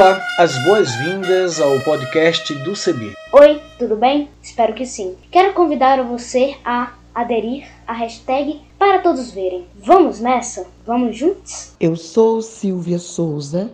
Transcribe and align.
Olá, 0.00 0.18
as 0.38 0.56
boas-vindas 0.64 1.60
ao 1.60 1.78
podcast 1.80 2.54
do 2.54 2.72
CB. 2.72 3.12
Oi, 3.34 3.60
tudo 3.78 3.96
bem? 3.96 4.30
Espero 4.42 4.72
que 4.72 4.86
sim. 4.86 5.14
Quero 5.30 5.52
convidar 5.52 6.02
você 6.02 6.56
a 6.64 6.94
aderir 7.14 7.68
à 7.86 7.92
hashtag 7.92 8.62
para 8.78 9.00
todos 9.00 9.30
verem. 9.30 9.66
Vamos 9.76 10.18
nessa? 10.18 10.66
Vamos 10.86 11.18
juntos? 11.18 11.74
Eu 11.78 11.96
sou 11.96 12.40
Silvia 12.40 12.98
Souza, 12.98 13.70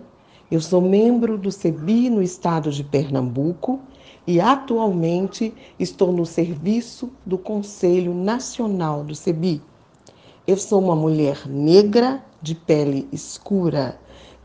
eu 0.50 0.60
sou 0.60 0.80
membro 0.80 1.38
do 1.38 1.52
CEBI 1.52 2.10
no 2.10 2.20
estado 2.20 2.72
de 2.72 2.82
Pernambuco 2.82 3.78
e 4.26 4.40
atualmente 4.40 5.54
estou 5.78 6.12
no 6.12 6.26
serviço 6.26 7.08
do 7.24 7.38
Conselho 7.38 8.12
Nacional 8.12 9.04
do 9.04 9.14
CEBI. 9.14 9.62
Eu 10.44 10.56
sou 10.56 10.82
uma 10.82 10.96
mulher 10.96 11.46
negra 11.46 12.20
de 12.42 12.56
pele 12.56 13.08
escura 13.12 13.96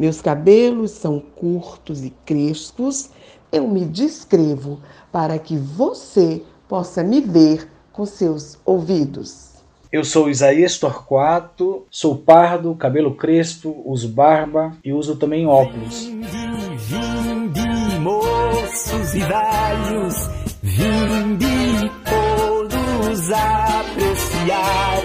meus 0.02 0.20
cabelos 0.20 0.90
são 0.90 1.20
curtos 1.20 2.04
e 2.04 2.10
crespos. 2.26 3.12
Eu 3.52 3.68
me 3.68 3.86
descrevo 3.86 4.80
para 5.12 5.38
que 5.38 5.56
você 5.56 6.42
possa 6.68 7.04
me 7.04 7.22
ver 7.22 7.70
com 7.94 8.04
seus 8.04 8.58
ouvidos. 8.66 9.52
Eu 9.92 10.04
sou 10.04 10.28
Isaías 10.28 10.80
Torquato, 10.80 11.86
sou 11.92 12.18
pardo, 12.18 12.74
cabelo 12.74 13.14
crespo, 13.14 13.84
uso 13.86 14.10
barba 14.10 14.76
e 14.84 14.92
uso 14.92 15.18
também 15.18 15.46
óculos. 15.46 16.06
Vinde, 16.06 18.00
moços 18.00 19.14
e 19.14 19.20
velhos, 19.20 20.16
vinde 20.64 21.92
todos 22.10 23.32
apreciar. 23.32 25.04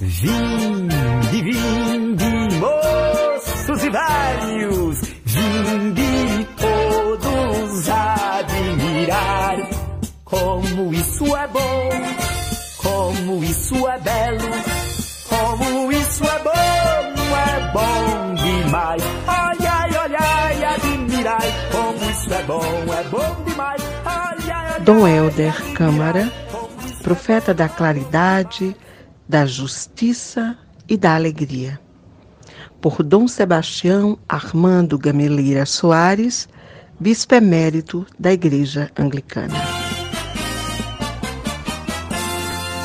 Vinde, 0.00 1.42
vinde, 1.42 1.93
velhos, 3.94 5.00
vinde 5.24 6.48
todos 6.56 7.88
admirar. 7.88 9.56
Como 10.24 10.92
isso 10.92 11.36
é 11.36 11.46
bom, 11.46 11.90
como 12.82 13.44
isso 13.44 13.88
é 13.88 13.98
belo, 14.00 14.50
como 15.28 15.92
isso 15.92 16.24
é 16.24 16.38
bom, 16.40 16.54
é 17.36 17.72
bom 17.72 18.34
demais. 18.34 19.02
Olhai, 19.28 19.90
olhai, 20.04 20.64
admirai, 20.64 21.52
como 21.70 22.10
isso 22.10 22.34
é 22.34 22.42
bom, 22.42 22.64
é 22.92 23.04
bom 23.04 23.44
demais. 23.44 23.82
Olhai, 24.04 24.70
olhai, 24.70 24.80
Dom 24.80 25.06
Helder 25.06 25.54
Câmara, 25.74 26.32
profeta 27.02 27.54
da 27.54 27.68
claridade, 27.68 28.76
da 29.28 29.46
justiça 29.46 30.58
e 30.88 30.96
da 30.96 31.14
alegria 31.14 31.83
por 32.84 33.02
Dom 33.02 33.26
Sebastião 33.26 34.18
Armando 34.28 34.98
Gameleira 34.98 35.64
Soares, 35.64 36.46
bispo 37.00 37.34
emérito 37.34 38.04
da 38.18 38.30
Igreja 38.30 38.90
Anglicana. 38.94 39.54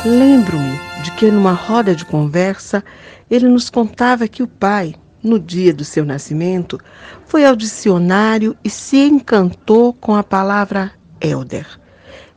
Lembro-me 0.05 0.80
de 1.03 1.11
que 1.17 1.30
numa 1.30 1.52
roda 1.52 1.94
de 1.94 2.05
conversa 2.05 2.81
ele 3.30 3.50
nos 3.50 3.70
contava 3.70 4.25
que 4.25 4.42
o 4.42 4.47
pai, 4.47 4.95
no 5.22 5.38
dia 5.38 5.73
do 5.73 5.83
seu 5.83 6.05
nascimento, 6.05 6.80
foi 7.25 7.44
ao 7.44 7.53
dicionário 7.53 8.55
e 8.64 8.70
se 8.70 9.00
encantou 9.00 9.92
com 9.92 10.16
a 10.16 10.23
palavra 10.23 10.94
elder, 11.20 11.67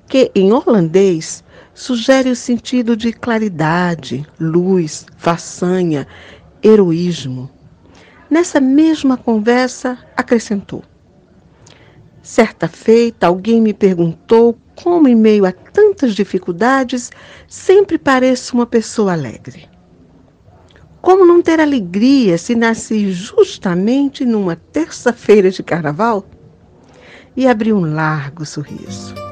que 0.08 0.32
em 0.34 0.52
holandês 0.52 1.44
sugere 1.72 2.28
o 2.28 2.34
sentido 2.34 2.96
de 2.96 3.12
claridade, 3.12 4.26
luz, 4.40 5.06
façanha 5.16 6.08
heroísmo. 6.62 7.50
Nessa 8.30 8.60
mesma 8.60 9.16
conversa, 9.16 9.98
acrescentou: 10.16 10.82
Certa 12.22 12.68
feita, 12.68 13.26
alguém 13.26 13.60
me 13.60 13.74
perguntou 13.74 14.56
como, 14.74 15.08
em 15.08 15.14
meio 15.14 15.44
a 15.44 15.52
tantas 15.52 16.14
dificuldades, 16.14 17.10
sempre 17.48 17.98
pareço 17.98 18.54
uma 18.54 18.66
pessoa 18.66 19.12
alegre. 19.12 19.68
Como 21.00 21.26
não 21.26 21.42
ter 21.42 21.60
alegria 21.60 22.38
se 22.38 22.54
nasci 22.54 23.10
justamente 23.10 24.24
numa 24.24 24.54
terça-feira 24.54 25.50
de 25.50 25.62
carnaval? 25.62 26.24
E 27.36 27.48
abri 27.48 27.72
um 27.72 27.92
largo 27.92 28.46
sorriso. 28.46 29.31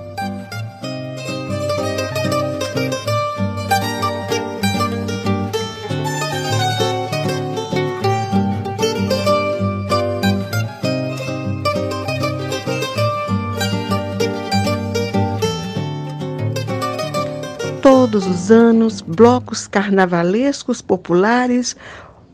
Todos 18.11 18.27
os 18.27 18.51
anos, 18.51 19.01
blocos 19.01 19.69
carnavalescos 19.69 20.83
populares 20.83 21.77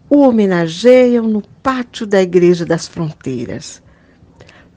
o 0.08 0.20
homenageiam 0.20 1.28
no 1.28 1.42
pátio 1.62 2.06
da 2.06 2.22
Igreja 2.22 2.64
das 2.64 2.88
Fronteiras. 2.88 3.82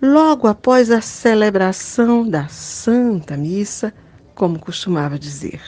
Logo 0.02 0.46
após 0.46 0.92
a 0.92 1.00
celebração 1.00 2.28
da 2.28 2.50
Santa 2.50 3.38
Missa, 3.38 3.94
como 4.36 4.59
costumava 4.59 5.18
dizer. 5.18 5.62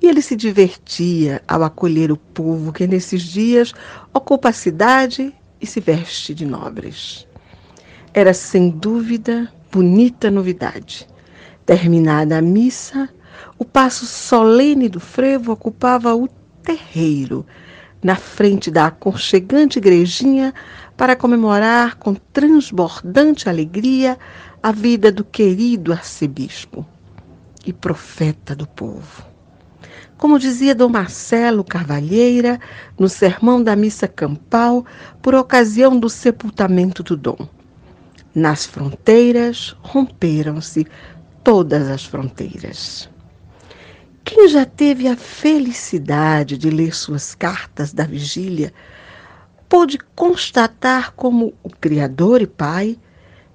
E 0.00 0.06
ele 0.06 0.22
se 0.22 0.36
divertia 0.36 1.42
ao 1.48 1.64
acolher 1.64 2.12
o 2.12 2.16
povo 2.16 2.72
que 2.72 2.86
nesses 2.86 3.20
dias 3.20 3.74
ocupa 4.12 4.50
a 4.50 4.52
cidade 4.52 5.34
e 5.60 5.66
se 5.66 5.80
veste 5.80 6.32
de 6.32 6.46
nobres. 6.46 7.26
Era 8.12 8.32
sem 8.32 8.70
dúvida 8.70 9.52
bonita 9.72 10.30
novidade. 10.30 11.04
Terminada 11.66 12.38
a 12.38 12.42
missa, 12.42 13.08
o 13.58 13.64
passo 13.64 14.06
solene 14.06 14.88
do 14.88 15.00
frevo 15.00 15.52
ocupava 15.52 16.14
o 16.14 16.28
terreiro, 16.62 17.46
na 18.02 18.16
frente 18.16 18.70
da 18.70 18.86
aconchegante 18.86 19.78
igrejinha, 19.78 20.52
para 20.96 21.16
comemorar 21.16 21.96
com 21.96 22.14
transbordante 22.14 23.48
alegria 23.48 24.18
a 24.62 24.72
vida 24.72 25.10
do 25.10 25.24
querido 25.24 25.92
arcebispo 25.92 26.86
e 27.66 27.72
profeta 27.72 28.54
do 28.54 28.66
povo. 28.66 29.24
Como 30.16 30.38
dizia 30.38 30.74
Dom 30.74 30.88
Marcelo 30.88 31.64
Carvalheira 31.64 32.60
no 32.98 33.08
sermão 33.08 33.62
da 33.62 33.74
missa 33.74 34.06
campal 34.06 34.86
por 35.20 35.34
ocasião 35.34 35.98
do 35.98 36.08
sepultamento 36.08 37.02
do 37.02 37.16
Dom. 37.16 37.48
Nas 38.34 38.64
fronteiras 38.64 39.76
romperam-se 39.80 40.86
todas 41.42 41.88
as 41.88 42.04
fronteiras. 42.04 43.08
Quem 44.24 44.48
já 44.48 44.64
teve 44.64 45.06
a 45.06 45.16
felicidade 45.16 46.56
de 46.56 46.70
ler 46.70 46.94
suas 46.94 47.34
cartas 47.34 47.92
da 47.92 48.04
vigília 48.04 48.72
pôde 49.68 49.98
constatar 50.16 51.12
como 51.12 51.52
o 51.62 51.68
Criador 51.68 52.40
e 52.40 52.46
Pai 52.46 52.98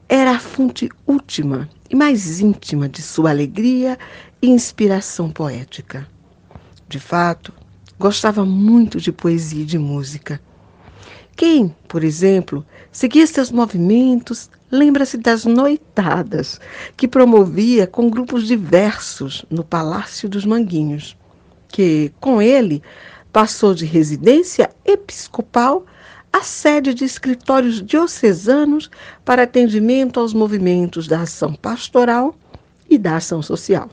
era 0.08 0.32
a 0.32 0.40
fonte 0.40 0.88
última 1.08 1.68
e 1.90 1.96
mais 1.96 2.40
íntima 2.40 2.88
de 2.88 3.02
sua 3.02 3.32
alegria 3.32 3.98
e 4.40 4.48
inspiração 4.48 5.32
poética. 5.32 6.08
De 6.88 7.00
fato, 7.00 7.52
gostava 7.98 8.46
muito 8.46 9.02
de 9.02 9.12
poesia 9.12 9.64
e 9.64 9.66
de 9.66 9.80
música. 9.80 10.40
Quem, 11.40 11.74
por 11.88 12.04
exemplo, 12.04 12.66
seguia 12.92 13.26
seus 13.26 13.50
movimentos, 13.50 14.50
lembra-se 14.70 15.18
das 15.18 15.46
noitadas 15.46 16.60
que 16.98 17.08
promovia 17.08 17.88
com 17.88 18.10
grupos 18.10 18.46
diversos 18.46 19.46
no 19.50 19.64
Palácio 19.64 20.28
dos 20.28 20.44
Manguinhos, 20.44 21.16
que, 21.70 22.12
com 22.20 22.42
ele, 22.42 22.84
passou 23.32 23.74
de 23.74 23.86
residência 23.86 24.70
episcopal 24.84 25.86
a 26.34 26.42
sede 26.42 26.94
de 26.94 27.06
escritórios 27.06 27.82
diocesanos 27.82 28.92
para 29.24 29.44
atendimento 29.44 30.20
aos 30.20 30.34
movimentos 30.34 31.08
da 31.08 31.22
ação 31.22 31.54
pastoral 31.54 32.36
e 32.90 32.98
da 32.98 33.16
ação 33.16 33.42
social. 33.42 33.90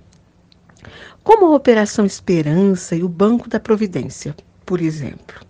Como 1.22 1.46
a 1.46 1.54
Operação 1.54 2.04
Esperança 2.04 2.96
e 2.96 3.04
o 3.04 3.08
Banco 3.08 3.48
da 3.48 3.60
Providência, 3.60 4.34
por 4.64 4.80
exemplo. 4.80 5.46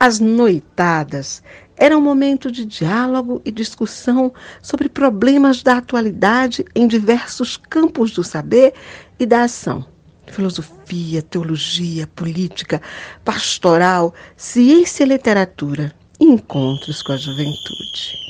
As 0.00 0.20
noitadas 0.20 1.42
eram 1.76 1.98
um 1.98 2.02
momento 2.02 2.52
de 2.52 2.64
diálogo 2.64 3.42
e 3.44 3.50
discussão 3.50 4.32
sobre 4.62 4.88
problemas 4.88 5.62
da 5.62 5.78
atualidade 5.78 6.64
em 6.74 6.86
diversos 6.86 7.56
campos 7.56 8.12
do 8.12 8.22
saber 8.22 8.74
e 9.18 9.26
da 9.26 9.42
ação. 9.42 9.84
Filosofia, 10.26 11.22
teologia, 11.22 12.06
política, 12.06 12.80
pastoral, 13.24 14.14
ciência 14.36 15.04
e 15.04 15.08
literatura. 15.08 15.92
Encontros 16.20 17.02
com 17.02 17.12
a 17.12 17.16
juventude. 17.16 18.28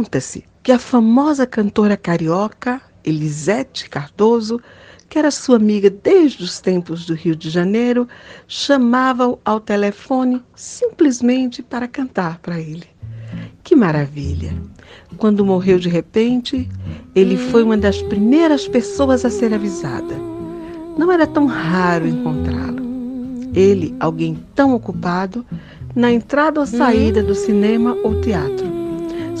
Conta-se 0.00 0.44
que 0.62 0.72
a 0.72 0.78
famosa 0.78 1.46
cantora 1.46 1.94
carioca 1.94 2.80
Elisete 3.04 3.86
Cardoso, 3.86 4.58
que 5.10 5.18
era 5.18 5.30
sua 5.30 5.56
amiga 5.56 5.90
desde 5.90 6.42
os 6.42 6.58
tempos 6.58 7.04
do 7.04 7.12
Rio 7.12 7.36
de 7.36 7.50
Janeiro, 7.50 8.08
chamava-o 8.48 9.38
ao 9.44 9.60
telefone 9.60 10.42
simplesmente 10.54 11.62
para 11.62 11.86
cantar 11.86 12.38
para 12.38 12.58
ele. 12.58 12.86
Que 13.62 13.76
maravilha! 13.76 14.54
Quando 15.18 15.44
morreu 15.44 15.78
de 15.78 15.90
repente, 15.90 16.66
ele 17.14 17.36
foi 17.36 17.62
uma 17.62 17.76
das 17.76 18.00
primeiras 18.00 18.66
pessoas 18.66 19.22
a 19.26 19.28
ser 19.28 19.52
avisada. 19.52 20.14
Não 20.96 21.12
era 21.12 21.26
tão 21.26 21.44
raro 21.44 22.08
encontrá-lo. 22.08 22.80
Ele, 23.54 23.94
alguém 24.00 24.42
tão 24.54 24.74
ocupado, 24.74 25.44
na 25.94 26.10
entrada 26.10 26.58
ou 26.58 26.64
saída 26.64 27.22
do 27.22 27.34
cinema 27.34 27.94
ou 28.02 28.18
teatro. 28.22 28.79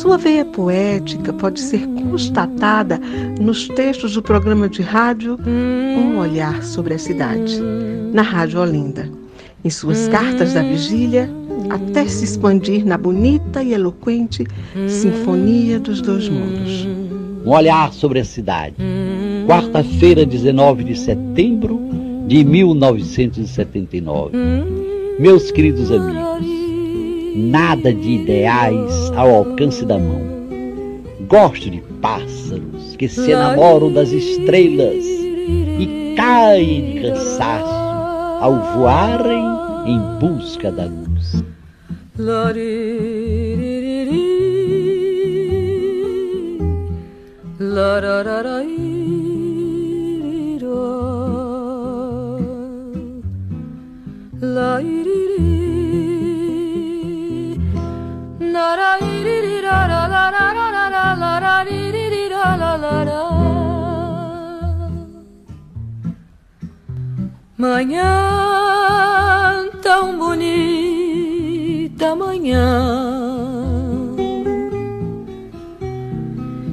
Sua 0.00 0.16
veia 0.16 0.46
poética 0.46 1.30
pode 1.30 1.60
ser 1.60 1.86
constatada 1.86 2.98
nos 3.38 3.68
textos 3.68 4.14
do 4.14 4.22
programa 4.22 4.66
de 4.66 4.80
rádio 4.80 5.38
Um 5.46 6.16
Olhar 6.16 6.62
sobre 6.62 6.94
a 6.94 6.98
Cidade, 6.98 7.60
na 8.10 8.22
Rádio 8.22 8.60
Olinda. 8.60 9.10
Em 9.62 9.68
suas 9.68 10.08
cartas 10.08 10.54
da 10.54 10.62
vigília, 10.62 11.28
até 11.68 12.06
se 12.06 12.24
expandir 12.24 12.82
na 12.82 12.96
bonita 12.96 13.62
e 13.62 13.74
eloquente 13.74 14.46
Sinfonia 14.88 15.78
dos 15.78 16.00
Dois 16.00 16.30
Mundos. 16.30 16.88
Um 17.44 17.50
olhar 17.50 17.92
sobre 17.92 18.20
a 18.20 18.24
cidade. 18.24 18.76
Quarta-feira, 19.46 20.24
19 20.24 20.82
de 20.82 20.98
setembro 20.98 21.78
de 22.26 22.42
1979. 22.42 24.34
Meus 25.18 25.50
queridos 25.50 25.92
amigos, 25.92 26.59
nada 27.34 27.92
de 27.92 28.10
ideais 28.10 29.12
ao 29.16 29.34
alcance 29.34 29.84
da 29.84 29.98
mão. 29.98 30.22
Gosto 31.28 31.70
de 31.70 31.80
pássaros 32.00 32.96
que 32.96 33.08
se 33.08 33.30
enamoram 33.30 33.92
das 33.92 34.10
estrelas 34.10 35.04
e 35.04 36.14
caem 36.16 36.94
de 36.94 37.00
cansaço 37.00 37.80
ao 38.40 38.74
voarem 38.74 39.44
em 39.86 40.00
busca 40.18 40.70
da 40.70 40.84
luz. 40.84 41.42
Manhã 67.60 68.08
tão 69.82 70.16
bonita, 70.16 72.16
manhã 72.16 73.36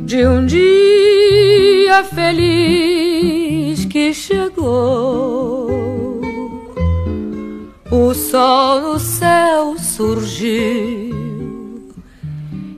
de 0.06 0.25
um 0.25 0.45
dia 0.45 2.06
feliz 2.06 3.84
que 3.84 4.13
chegou. 4.13 6.22
O 7.92 8.13
sol 8.13 8.80
no 8.80 8.98
céu 8.98 9.78
surgiu 9.78 11.13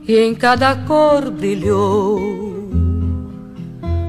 e 0.08 0.18
em 0.18 0.34
cada 0.34 0.74
cor 0.74 1.30
brilhou. 1.30 2.18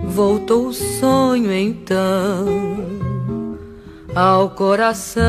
Voltou 0.08 0.70
o 0.70 0.74
sonho 0.74 1.54
então 1.54 3.01
ao 4.16 4.50
coração. 4.50 5.22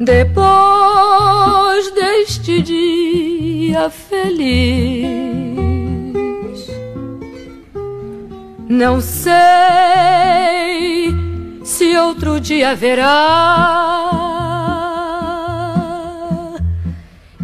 Depois 0.00 1.92
deste 1.92 2.60
dia 2.62 3.88
feliz, 3.90 5.06
não 8.68 9.00
sei 9.00 9.32
se 11.64 11.96
outro 11.96 12.40
dia 12.40 12.70
haverá. 12.70 13.38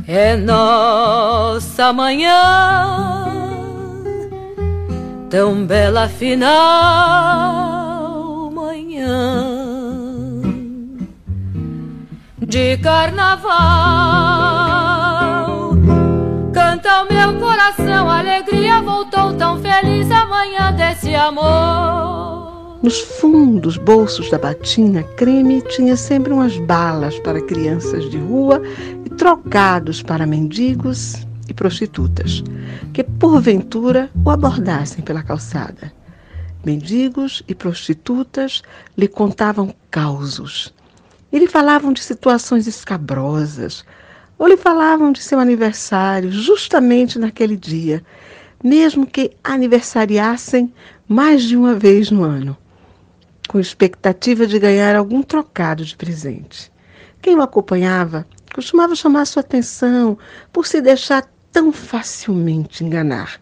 É 0.06 0.36
nossa 0.36 1.92
manhã 1.92 3.27
tão 5.30 5.66
bela 5.66 6.08
final 6.08 6.50
manhã 8.50 10.40
de 12.38 12.78
carnaval. 12.78 13.48
Canta 16.52 17.02
o 17.02 17.12
meu 17.12 17.38
coração, 17.38 18.08
a 18.08 18.20
alegria 18.20 18.80
voltou 18.80 19.34
tão 19.34 19.60
feliz 19.60 20.10
amanhã 20.10 20.72
desse 20.72 21.14
amor. 21.14 22.78
Nos 22.82 22.98
fundos 23.00 23.76
bolsos 23.76 24.30
da 24.30 24.38
batina 24.38 25.02
creme 25.02 25.60
tinha 25.60 25.94
sempre 25.96 26.32
umas 26.32 26.56
balas 26.60 27.18
para 27.18 27.42
crianças 27.42 28.08
de 28.08 28.16
rua 28.16 28.62
e 29.04 29.10
trocados 29.10 30.02
para 30.02 30.24
mendigos 30.24 31.27
e 31.48 31.54
prostitutas, 31.54 32.44
que 32.92 33.02
porventura 33.02 34.10
o 34.24 34.30
abordassem 34.30 35.02
pela 35.02 35.22
calçada. 35.22 35.92
Mendigos 36.64 37.42
e 37.48 37.54
prostitutas 37.54 38.62
lhe 38.96 39.08
contavam 39.08 39.74
causos. 39.90 40.72
E 41.32 41.38
lhe 41.38 41.46
falavam 41.46 41.92
de 41.92 42.00
situações 42.02 42.66
escabrosas, 42.66 43.84
ou 44.38 44.46
lhe 44.46 44.56
falavam 44.56 45.10
de 45.10 45.22
seu 45.22 45.40
aniversário 45.40 46.30
justamente 46.30 47.18
naquele 47.18 47.56
dia, 47.56 48.04
mesmo 48.62 49.06
que 49.06 49.32
aniversariassem 49.42 50.72
mais 51.06 51.42
de 51.42 51.56
uma 51.56 51.74
vez 51.74 52.10
no 52.10 52.22
ano, 52.22 52.56
com 53.48 53.58
expectativa 53.58 54.46
de 54.46 54.58
ganhar 54.58 54.94
algum 54.94 55.22
trocado 55.22 55.84
de 55.84 55.96
presente. 55.96 56.70
Quem 57.20 57.34
o 57.34 57.42
acompanhava 57.42 58.26
costumava 58.54 58.94
chamar 58.94 59.26
sua 59.26 59.40
atenção 59.40 60.18
por 60.52 60.66
se 60.66 60.80
deixar 60.80 61.28
tão 61.52 61.72
facilmente 61.72 62.84
enganar. 62.84 63.40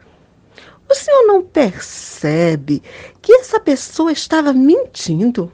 O 0.88 0.94
senhor 0.94 1.26
não 1.26 1.42
percebe 1.42 2.82
que 3.20 3.32
essa 3.32 3.58
pessoa 3.58 4.12
estava 4.12 4.52
mentindo? 4.52 5.52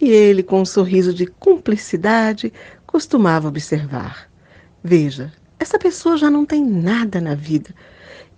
E 0.00 0.10
ele, 0.10 0.42
com 0.42 0.60
um 0.60 0.64
sorriso 0.64 1.14
de 1.14 1.26
cumplicidade, 1.26 2.52
costumava 2.86 3.48
observar: 3.48 4.28
Veja, 4.82 5.32
essa 5.58 5.78
pessoa 5.78 6.16
já 6.16 6.30
não 6.30 6.44
tem 6.44 6.64
nada 6.64 7.20
na 7.20 7.34
vida. 7.34 7.74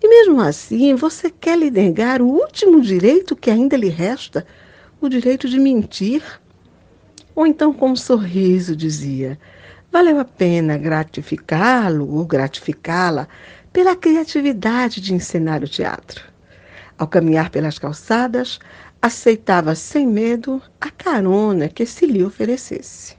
E 0.03 0.09
mesmo 0.09 0.41
assim, 0.41 0.95
você 0.95 1.31
quer 1.31 1.59
lhe 1.59 1.71
negar 1.71 2.23
o 2.23 2.27
último 2.27 2.81
direito 2.81 3.37
que 3.37 3.51
ainda 3.51 3.77
lhe 3.77 3.89
resta, 3.89 4.47
o 5.01 5.09
direito 5.09 5.49
de 5.49 5.59
mentir? 5.59 6.23
Ou 7.35 7.47
então, 7.47 7.73
com 7.73 7.91
um 7.91 7.97
sorriso, 7.97 8.75
dizia: 8.75 9.39
Valeu 9.93 10.21
a 10.21 10.25
pena 10.25 10.79
gratificá-lo 10.79 12.09
ou 12.09 12.25
gratificá-la 12.25 13.27
pela 13.73 13.97
criatividade 13.97 15.01
de 15.01 15.13
encenar 15.13 15.65
o 15.65 15.69
teatro. 15.69 16.23
Ao 16.97 17.09
caminhar 17.09 17.51
pelas 17.51 17.79
calçadas, 17.79 18.61
aceitava 19.03 19.75
sem 19.75 20.07
medo 20.07 20.63
a 20.81 20.91
carona 20.91 21.69
que 21.69 21.85
se 21.87 22.07
lhe 22.07 22.23
oferecesse. 22.23 23.17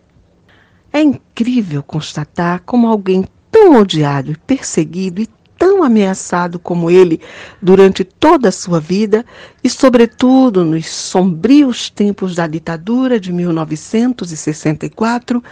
É 0.93 1.01
incrível 1.01 1.83
constatar 1.83 2.61
como 2.65 2.87
alguém 2.87 3.25
tão 3.49 3.75
odiado 3.75 4.31
e 4.31 4.37
perseguido 4.37 5.21
e 5.21 5.27
tão 5.61 5.83
ameaçado 5.83 6.57
como 6.57 6.89
ele 6.89 7.21
durante 7.61 8.03
toda 8.03 8.49
a 8.49 8.51
sua 8.51 8.79
vida 8.79 9.23
e, 9.63 9.69
sobretudo, 9.69 10.65
nos 10.65 10.89
sombrios 10.89 11.87
tempos 11.87 12.33
da 12.33 12.47
ditadura 12.47 13.19
de 13.19 13.31
1964, 13.31 15.43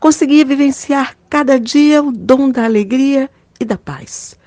conseguia 0.00 0.42
vivenciar 0.42 1.14
cada 1.28 1.60
dia 1.60 2.02
o 2.02 2.10
dom 2.10 2.48
da 2.48 2.64
alegria 2.64 3.28
e 3.60 3.64
da 3.66 3.76
paz. 3.76 4.38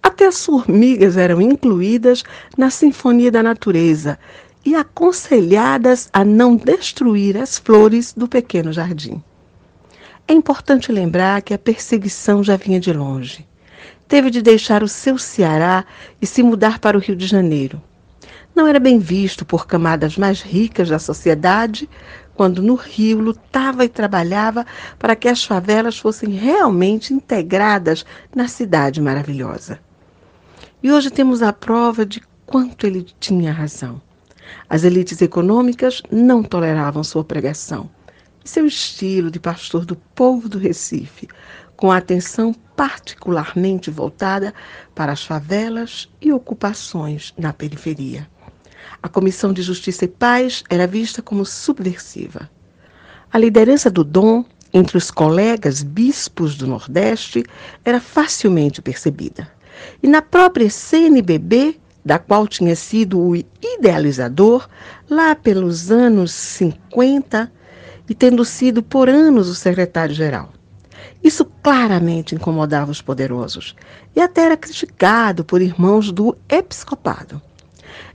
Até 0.00 0.28
as 0.28 0.46
formigas 0.46 1.16
eram 1.16 1.42
incluídas 1.42 2.22
na 2.56 2.70
Sinfonia 2.70 3.32
da 3.32 3.42
Natureza 3.42 4.20
e 4.64 4.76
aconselhadas 4.76 6.08
a 6.12 6.24
não 6.24 6.54
destruir 6.54 7.36
as 7.36 7.58
flores 7.58 8.14
do 8.16 8.28
pequeno 8.28 8.72
jardim. 8.72 9.20
É 10.28 10.32
importante 10.32 10.92
lembrar 10.92 11.42
que 11.42 11.52
a 11.52 11.58
perseguição 11.58 12.44
já 12.44 12.54
vinha 12.54 12.78
de 12.78 12.92
longe 12.92 13.49
teve 14.10 14.28
de 14.28 14.42
deixar 14.42 14.82
o 14.82 14.88
seu 14.88 15.16
Ceará 15.16 15.84
e 16.20 16.26
se 16.26 16.42
mudar 16.42 16.80
para 16.80 16.98
o 16.98 17.00
Rio 17.00 17.14
de 17.14 17.28
Janeiro. 17.28 17.80
Não 18.56 18.66
era 18.66 18.80
bem 18.80 18.98
visto 18.98 19.44
por 19.44 19.68
camadas 19.68 20.18
mais 20.18 20.42
ricas 20.42 20.88
da 20.88 20.98
sociedade 20.98 21.88
quando 22.34 22.60
no 22.60 22.74
Rio 22.74 23.20
lutava 23.20 23.84
e 23.84 23.88
trabalhava 23.88 24.66
para 24.98 25.14
que 25.14 25.28
as 25.28 25.44
favelas 25.44 25.96
fossem 25.96 26.30
realmente 26.30 27.14
integradas 27.14 28.04
na 28.34 28.48
cidade 28.48 29.00
maravilhosa. 29.00 29.78
E 30.82 30.90
hoje 30.90 31.08
temos 31.08 31.40
a 31.40 31.52
prova 31.52 32.04
de 32.04 32.20
quanto 32.44 32.88
ele 32.88 33.06
tinha 33.20 33.52
razão. 33.52 34.02
As 34.68 34.82
elites 34.82 35.22
econômicas 35.22 36.02
não 36.10 36.42
toleravam 36.42 37.04
sua 37.04 37.22
pregação 37.22 37.88
e 38.44 38.48
seu 38.48 38.66
estilo 38.66 39.30
de 39.30 39.38
pastor 39.38 39.84
do 39.84 39.94
povo 39.94 40.48
do 40.48 40.58
Recife, 40.58 41.28
com 41.80 41.90
atenção 41.90 42.52
particularmente 42.76 43.90
voltada 43.90 44.52
para 44.94 45.12
as 45.12 45.24
favelas 45.24 46.10
e 46.20 46.30
ocupações 46.30 47.32
na 47.38 47.54
periferia. 47.54 48.28
A 49.02 49.08
Comissão 49.08 49.50
de 49.50 49.62
Justiça 49.62 50.04
e 50.04 50.08
Paz 50.08 50.62
era 50.68 50.86
vista 50.86 51.22
como 51.22 51.46
subversiva. 51.46 52.50
A 53.32 53.38
liderança 53.38 53.90
do 53.90 54.04
Dom 54.04 54.44
entre 54.74 54.98
os 54.98 55.10
colegas 55.10 55.82
bispos 55.82 56.54
do 56.54 56.66
Nordeste 56.66 57.44
era 57.82 57.98
facilmente 57.98 58.82
percebida. 58.82 59.50
E 60.02 60.06
na 60.06 60.20
própria 60.20 60.68
CNBB, 60.68 61.80
da 62.04 62.18
qual 62.18 62.46
tinha 62.46 62.76
sido 62.76 63.18
o 63.18 63.34
idealizador 63.34 64.68
lá 65.08 65.34
pelos 65.34 65.90
anos 65.90 66.30
50 66.32 67.50
e 68.06 68.14
tendo 68.14 68.44
sido 68.44 68.82
por 68.82 69.08
anos 69.08 69.48
o 69.48 69.54
secretário-geral. 69.54 70.59
Isso 71.22 71.44
claramente 71.62 72.34
incomodava 72.34 72.90
os 72.90 73.02
poderosos 73.02 73.74
e 74.14 74.20
até 74.20 74.42
era 74.42 74.56
criticado 74.56 75.44
por 75.44 75.60
irmãos 75.60 76.10
do 76.10 76.36
episcopado. 76.48 77.40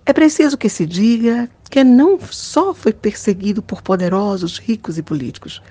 É 0.06 0.14
preciso 0.14 0.58
que 0.58 0.70
se 0.70 0.86
diga 0.86 1.50
que 1.70 1.84
não 1.84 2.20
só 2.20 2.74
foi 2.74 2.94
perseguido 2.94 3.62
por 3.62 3.82
poderosos, 3.82 4.60
ricos 4.60 4.98
e 4.98 5.04
políticos, 5.04 5.62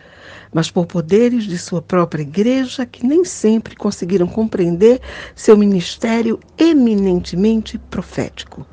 mas 0.52 0.70
por 0.70 0.86
poderes 0.86 1.44
de 1.44 1.56
sua 1.58 1.80
própria 1.80 2.22
igreja 2.22 2.84
que 2.84 3.06
nem 3.06 3.24
sempre 3.24 3.76
conseguiram 3.76 4.26
compreender 4.26 5.00
seu 5.34 5.56
ministério 5.56 6.38
eminentemente 6.58 7.78
profético. 7.78 8.66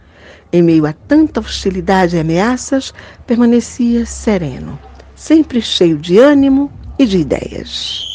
Em 0.51 0.61
meio 0.61 0.85
a 0.85 0.93
tanta 0.93 1.39
hostilidade 1.39 2.15
e 2.15 2.19
ameaças, 2.19 2.93
permanecia 3.25 4.05
sereno, 4.05 4.77
sempre 5.15 5.61
cheio 5.61 5.97
de 5.97 6.17
ânimo 6.17 6.71
e 6.99 7.05
de 7.05 7.19
ideias. 7.19 8.10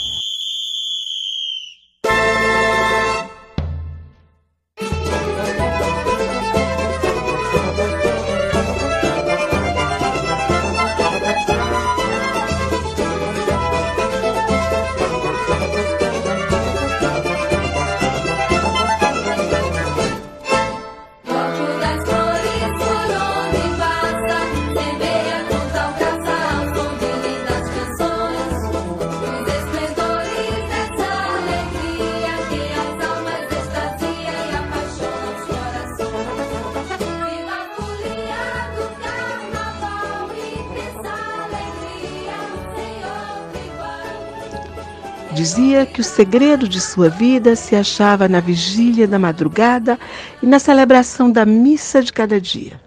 Dizia 45.47 45.87
que 45.87 46.01
o 46.01 46.05
segredo 46.05 46.69
de 46.69 46.81
sua 46.81 47.09
vida 47.09 47.55
se 47.55 47.77
achava 47.77 48.29
na 48.29 48.41
vigília 48.41 49.07
da 49.07 49.17
madrugada 49.17 49.97
e 50.43 50.47
na 50.47 50.59
celebração 50.59 51.31
da 51.31 51.47
missa 51.47 52.03
de 52.03 52.13
cada 52.13 52.41
dia. 52.41 52.81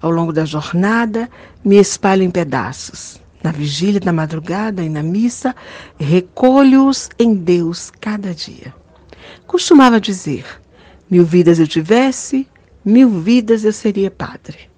Ao 0.00 0.08
longo 0.08 0.32
da 0.32 0.44
jornada, 0.44 1.28
me 1.64 1.78
espalho 1.78 2.22
em 2.22 2.30
pedaços. 2.30 3.20
Na 3.42 3.50
vigília 3.50 3.98
da 3.98 4.12
madrugada 4.12 4.80
e 4.84 4.88
na 4.88 5.02
missa, 5.02 5.56
recolho-os 5.98 7.10
em 7.18 7.34
Deus 7.34 7.90
cada 8.00 8.32
dia. 8.32 8.72
Costumava 9.44 10.00
dizer: 10.00 10.44
mil 11.10 11.24
vidas 11.24 11.58
eu 11.58 11.66
tivesse, 11.66 12.46
mil 12.84 13.08
vidas 13.08 13.64
eu 13.64 13.72
seria 13.72 14.08
padre. 14.08 14.70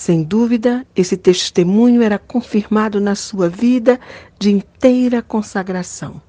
Sem 0.00 0.22
dúvida, 0.22 0.86
esse 0.96 1.14
testemunho 1.14 2.00
era 2.00 2.18
confirmado 2.18 2.98
na 2.98 3.14
sua 3.14 3.50
vida 3.50 4.00
de 4.38 4.50
inteira 4.50 5.20
consagração. 5.20 6.22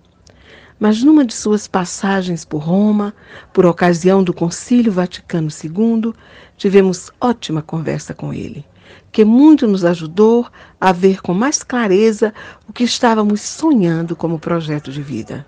Mas 0.77 1.01
numa 1.01 1.23
de 1.23 1.33
suas 1.33 1.69
passagens 1.69 2.43
por 2.43 2.57
Roma, 2.57 3.13
por 3.53 3.65
ocasião 3.65 4.25
do 4.25 4.33
Concílio 4.33 4.91
Vaticano 4.91 5.47
II, 5.47 6.13
tivemos 6.57 7.13
ótima 7.21 7.61
conversa 7.61 8.13
com 8.13 8.33
ele, 8.33 8.65
que 9.09 9.23
muito 9.23 9.65
nos 9.65 9.85
ajudou 9.85 10.47
a 10.77 10.91
ver 10.91 11.21
com 11.21 11.33
mais 11.33 11.63
clareza 11.63 12.33
o 12.67 12.73
que 12.73 12.83
estávamos 12.83 13.39
sonhando 13.39 14.17
como 14.17 14.37
projeto 14.37 14.91
de 14.91 15.01
vida. 15.01 15.47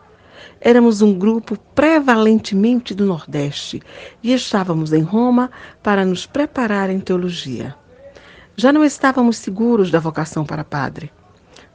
Éramos 0.62 1.02
um 1.02 1.14
grupo 1.14 1.58
prevalentemente 1.76 2.94
do 2.96 3.06
Nordeste 3.06 3.82
e 4.24 4.32
estávamos 4.34 4.94
em 4.94 5.02
Roma 5.02 5.52
para 5.84 6.06
nos 6.06 6.26
preparar 6.26 6.90
em 6.90 7.02
teologia. 7.02 7.76
Já 8.56 8.72
não 8.72 8.86
estávamos 8.86 9.38
seguros 9.38 9.90
da 9.90 10.00
vocação 10.00 10.46
para 10.46 10.64
padre, 10.64 11.12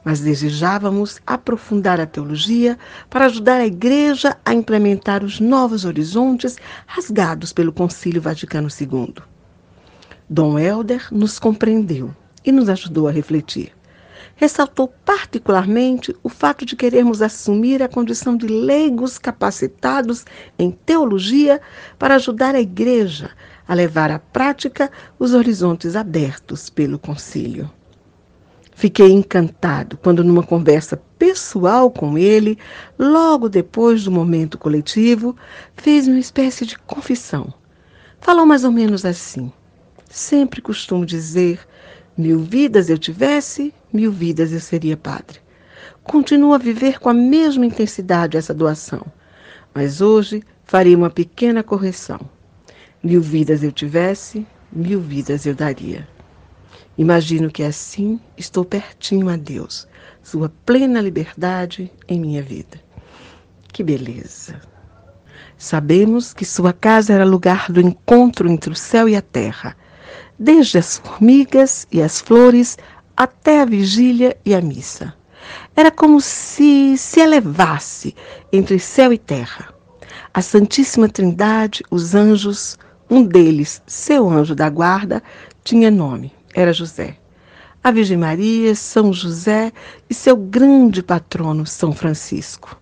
mas 0.03 0.21
desejávamos 0.21 1.19
aprofundar 1.27 1.99
a 1.99 2.05
teologia 2.05 2.79
para 3.09 3.25
ajudar 3.25 3.59
a 3.59 3.65
Igreja 3.65 4.37
a 4.45 4.53
implementar 4.53 5.21
os 5.21 5.41
novos 5.41 5.83
horizontes 5.83 6.55
rasgados 6.87 7.51
pelo 7.51 7.73
Concílio 7.73 8.21
Vaticano 8.21 8.69
II. 8.69 9.15
Dom 10.29 10.57
Helder 10.57 11.05
nos 11.11 11.37
compreendeu 11.37 12.15
e 12.45 12.51
nos 12.51 12.69
ajudou 12.69 13.09
a 13.09 13.11
refletir. 13.11 13.73
Ressaltou 14.37 14.87
particularmente 15.03 16.15
o 16.23 16.29
fato 16.29 16.65
de 16.65 16.77
querermos 16.77 17.21
assumir 17.21 17.83
a 17.83 17.89
condição 17.89 18.37
de 18.37 18.47
leigos 18.47 19.17
capacitados 19.17 20.23
em 20.57 20.71
teologia 20.71 21.59
para 21.97 22.15
ajudar 22.15 22.55
a 22.55 22.61
Igreja 22.61 23.31
a 23.69 23.75
levar 23.75 24.09
à 24.09 24.17
prática 24.17 24.91
os 25.19 25.35
horizontes 25.35 25.95
abertos 25.95 26.71
pelo 26.71 26.97
concílio. 26.97 27.69
Fiquei 28.73 29.11
encantado 29.11 29.95
quando, 29.95 30.23
numa 30.23 30.41
conversa 30.41 30.97
pessoal 31.19 31.91
com 31.91 32.17
ele, 32.17 32.57
logo 32.97 33.47
depois 33.47 34.03
do 34.03 34.11
momento 34.11 34.57
coletivo, 34.57 35.35
fez 35.75 36.07
uma 36.07 36.17
espécie 36.17 36.65
de 36.65 36.79
confissão. 36.79 37.53
Falou 38.19 38.43
mais 38.43 38.63
ou 38.63 38.71
menos 38.71 39.05
assim: 39.05 39.51
Sempre 40.09 40.61
costumo 40.61 41.05
dizer: 41.05 41.59
mil 42.17 42.39
vidas 42.39 42.89
eu 42.89 42.97
tivesse, 42.97 43.71
mil 43.93 44.11
vidas 44.11 44.51
eu 44.51 44.59
seria 44.59 44.97
padre. 44.97 45.39
Continuo 46.03 46.55
a 46.55 46.57
viver 46.57 46.99
com 46.99 47.09
a 47.09 47.13
mesma 47.13 47.67
intensidade 47.67 48.35
essa 48.35 48.53
doação, 48.53 49.05
mas 49.75 50.01
hoje 50.01 50.41
farei 50.63 50.95
uma 50.95 51.11
pequena 51.11 51.61
correção. 51.61 52.19
Mil 53.01 53.21
vidas 53.21 53.63
eu 53.63 53.71
tivesse, 53.71 54.45
mil 54.69 54.99
vidas 54.99 55.45
eu 55.45 55.55
daria. 55.55 56.05
Imagino 56.97 57.49
que 57.49 57.63
assim 57.63 58.19
estou 58.35 58.65
pertinho 58.65 59.29
a 59.29 59.37
Deus, 59.37 59.87
sua 60.21 60.49
plena 60.65 60.99
liberdade 60.99 61.89
em 62.09 62.19
minha 62.19 62.43
vida. 62.43 62.77
Que 63.71 63.83
beleza! 63.83 64.59
Sabemos 65.57 66.33
que 66.33 66.43
sua 66.43 66.73
casa 66.73 67.13
era 67.13 67.23
lugar 67.23 67.71
do 67.71 67.79
encontro 67.79 68.49
entre 68.49 68.73
o 68.73 68.75
céu 68.75 69.07
e 69.07 69.15
a 69.15 69.21
terra, 69.21 69.77
desde 70.37 70.77
as 70.77 70.97
formigas 70.97 71.87
e 71.89 72.01
as 72.01 72.19
flores 72.19 72.77
até 73.15 73.61
a 73.61 73.65
vigília 73.65 74.37
e 74.45 74.53
a 74.53 74.59
missa. 74.59 75.13
Era 75.73 75.89
como 75.89 76.19
se 76.19 76.97
se 76.97 77.21
elevasse 77.21 78.13
entre 78.51 78.77
céu 78.77 79.13
e 79.13 79.17
terra. 79.17 79.73
A 80.33 80.41
Santíssima 80.41 81.07
Trindade, 81.07 81.81
os 81.89 82.13
anjos, 82.13 82.77
um 83.09 83.23
deles, 83.23 83.81
seu 83.87 84.29
anjo 84.29 84.53
da 84.53 84.69
guarda, 84.69 85.23
tinha 85.63 85.89
nome, 85.89 86.31
era 86.53 86.71
José. 86.71 87.17
A 87.83 87.91
Virgem 87.91 88.17
Maria, 88.17 88.75
São 88.75 89.11
José 89.11 89.71
e 90.09 90.13
seu 90.13 90.35
grande 90.35 91.01
patrono, 91.01 91.65
São 91.65 91.91
Francisco. 91.91 92.77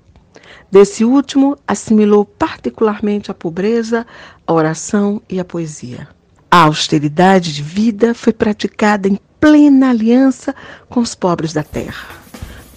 Desse 0.69 1.05
último, 1.05 1.57
assimilou 1.65 2.25
particularmente 2.25 3.31
a 3.31 3.33
pobreza, 3.33 4.05
a 4.45 4.51
oração 4.53 5.21
e 5.29 5.39
a 5.39 5.45
poesia. 5.45 6.09
A 6.51 6.63
austeridade 6.63 7.53
de 7.53 7.61
vida 7.61 8.13
foi 8.13 8.33
praticada 8.33 9.07
em 9.07 9.19
plena 9.39 9.91
aliança 9.91 10.53
com 10.89 10.99
os 10.99 11.15
pobres 11.15 11.53
da 11.53 11.63
terra. 11.63 12.07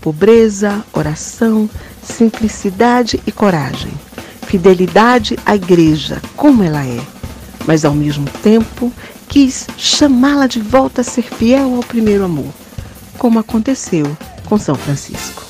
Pobreza, 0.00 0.84
oração, 0.92 1.68
simplicidade 2.02 3.20
e 3.26 3.32
coragem. 3.32 3.92
Fidelidade 4.46 5.36
à 5.44 5.56
igreja, 5.56 6.20
como 6.36 6.62
ela 6.62 6.84
é 6.84 7.19
mas 7.70 7.84
ao 7.84 7.94
mesmo 7.94 8.28
tempo 8.42 8.92
quis 9.28 9.68
chamá-la 9.76 10.48
de 10.48 10.58
volta 10.58 11.02
a 11.02 11.04
ser 11.04 11.22
fiel 11.22 11.76
ao 11.76 11.84
primeiro 11.84 12.24
amor. 12.24 12.52
como 13.16 13.38
aconteceu 13.38 14.16
com 14.46 14.58
São 14.58 14.74
Francisco. 14.74 15.49